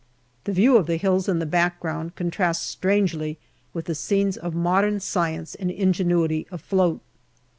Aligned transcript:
The 0.45 0.51
view 0.51 0.77
of 0.77 0.87
the 0.87 0.97
hills 0.97 1.29
in 1.29 1.37
the 1.37 1.45
background 1.45 2.15
contrasts 2.15 2.65
strangely 2.65 3.37
with 3.71 3.85
the 3.85 3.93
scenes 3.93 4.35
of 4.35 4.55
modern 4.55 4.99
science 4.99 5.53
and 5.53 5.69
ingenuity 5.69 6.47
afloat. 6.51 7.01